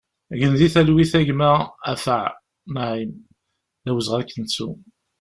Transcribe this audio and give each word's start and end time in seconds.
Gen 0.39 0.53
di 0.59 0.67
talwit 0.73 1.13
a 1.19 1.21
gma 1.27 1.51
Afâa 1.91 2.21
Naïm, 2.75 3.11
d 3.83 3.85
awezɣi 3.89 4.19
ad 4.21 4.27
k-nettu! 4.29 4.69